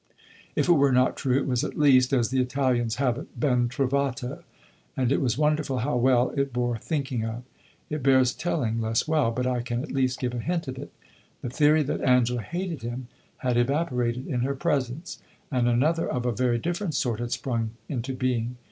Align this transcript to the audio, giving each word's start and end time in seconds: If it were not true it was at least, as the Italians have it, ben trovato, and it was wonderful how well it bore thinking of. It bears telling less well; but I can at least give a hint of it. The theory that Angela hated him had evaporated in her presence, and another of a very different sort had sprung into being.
If 0.55 0.67
it 0.67 0.71
were 0.71 0.91
not 0.91 1.15
true 1.15 1.37
it 1.37 1.45
was 1.45 1.63
at 1.63 1.77
least, 1.77 2.11
as 2.11 2.29
the 2.31 2.41
Italians 2.41 2.95
have 2.95 3.19
it, 3.19 3.39
ben 3.39 3.69
trovato, 3.69 4.41
and 4.97 5.11
it 5.11 5.21
was 5.21 5.37
wonderful 5.37 5.77
how 5.77 5.95
well 5.95 6.31
it 6.31 6.51
bore 6.51 6.75
thinking 6.79 7.23
of. 7.23 7.43
It 7.87 8.01
bears 8.01 8.33
telling 8.33 8.81
less 8.81 9.07
well; 9.07 9.29
but 9.29 9.45
I 9.45 9.61
can 9.61 9.83
at 9.83 9.91
least 9.91 10.19
give 10.19 10.33
a 10.33 10.39
hint 10.39 10.67
of 10.67 10.79
it. 10.79 10.91
The 11.43 11.51
theory 11.51 11.83
that 11.83 12.01
Angela 12.01 12.41
hated 12.41 12.81
him 12.81 13.09
had 13.45 13.57
evaporated 13.57 14.25
in 14.25 14.39
her 14.39 14.55
presence, 14.55 15.21
and 15.51 15.67
another 15.69 16.09
of 16.11 16.25
a 16.25 16.31
very 16.31 16.57
different 16.57 16.95
sort 16.95 17.19
had 17.19 17.31
sprung 17.31 17.73
into 17.87 18.15
being. 18.15 18.55